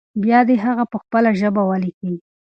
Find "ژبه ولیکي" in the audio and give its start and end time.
1.39-2.13